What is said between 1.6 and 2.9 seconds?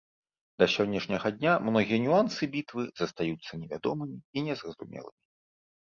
многія нюансы бітвы